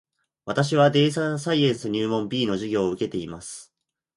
[0.45, 3.71] 私はデータサイエンス入門 B の授業を受けています